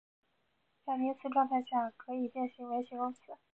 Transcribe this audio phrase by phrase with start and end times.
[0.83, 3.21] 在名词状态下可以变形为形容词。